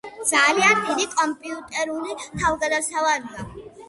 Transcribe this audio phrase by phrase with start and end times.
[0.27, 3.45] ძალიან დიდი კომპიუტერული თავგადასავალი.